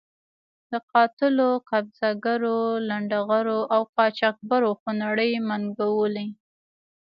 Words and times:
د 0.71 0.73
قاتلو، 0.91 1.49
قبضه 1.69 2.09
ګرو، 2.25 2.59
لنډه 2.89 3.19
غرو 3.29 3.59
او 3.73 3.81
قاچاق 3.95 4.35
برو 4.49 4.71
خونړۍ 4.81 5.31
منګولې. 5.47 6.27